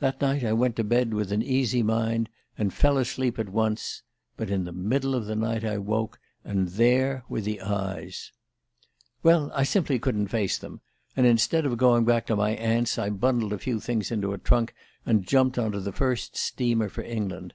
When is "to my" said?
12.26-12.50